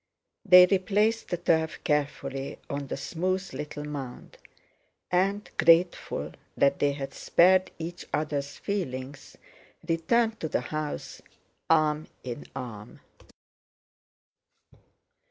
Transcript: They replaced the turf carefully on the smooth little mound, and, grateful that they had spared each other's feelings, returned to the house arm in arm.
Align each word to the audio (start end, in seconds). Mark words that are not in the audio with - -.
They 0.43 0.65
replaced 0.65 1.27
the 1.29 1.37
turf 1.37 1.79
carefully 1.83 2.57
on 2.71 2.87
the 2.87 2.97
smooth 2.97 3.53
little 3.53 3.83
mound, 3.85 4.39
and, 5.11 5.47
grateful 5.59 6.31
that 6.57 6.79
they 6.79 6.93
had 6.93 7.13
spared 7.13 7.69
each 7.77 8.07
other's 8.11 8.57
feelings, 8.57 9.37
returned 9.87 10.39
to 10.39 10.49
the 10.49 10.61
house 10.73 11.21
arm 11.69 12.07
in 12.23 12.47
arm. 12.55 13.01